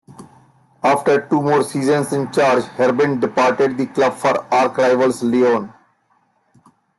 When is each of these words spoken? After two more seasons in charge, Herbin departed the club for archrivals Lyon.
After 0.81 1.27
two 1.29 1.43
more 1.43 1.61
seasons 1.61 2.11
in 2.11 2.31
charge, 2.31 2.63
Herbin 2.63 3.19
departed 3.19 3.77
the 3.77 3.85
club 3.85 4.15
for 4.15 4.33
archrivals 4.51 5.21
Lyon. 5.21 5.71